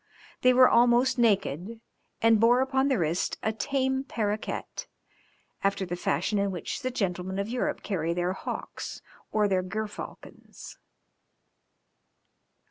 They 0.41 0.51
were 0.51 0.67
almost 0.67 1.19
naked, 1.19 1.79
and 2.23 2.39
bore 2.39 2.61
upon 2.61 2.87
the 2.87 2.97
wrist 2.97 3.37
a 3.43 3.53
tame 3.53 4.03
parroquet, 4.03 4.63
after 5.63 5.85
the 5.85 5.95
fashion 5.95 6.39
in 6.39 6.49
which 6.49 6.81
the 6.81 6.89
gentlemen 6.89 7.37
of 7.37 7.47
Europe 7.49 7.83
carry 7.83 8.11
their 8.11 8.33
hawks 8.33 9.03
or 9.31 9.47
their 9.47 9.61
gerfalcons. 9.61 10.79